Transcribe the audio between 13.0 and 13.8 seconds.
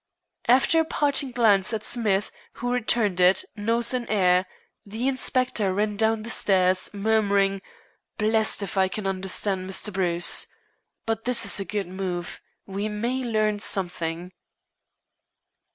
learn